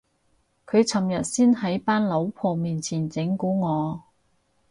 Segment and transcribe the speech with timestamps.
[0.65, 4.01] 佢尋日先喺班老婆面前整蠱我